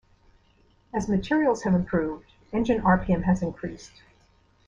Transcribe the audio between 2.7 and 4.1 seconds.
rpm has increased.